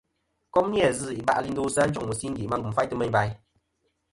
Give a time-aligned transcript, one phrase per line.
[0.53, 3.33] Kom ni-a zɨ̀ iba'lɨ i ndosɨ a njoŋ mɨsingè ma lum faytɨ meyn bayn.